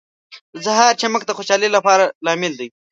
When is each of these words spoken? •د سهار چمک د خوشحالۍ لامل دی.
•د 0.53 0.55
سهار 0.65 0.91
چمک 1.01 1.21
د 1.25 1.31
خوشحالۍ 1.37 1.67
لامل 2.25 2.53
دی. 2.59 2.67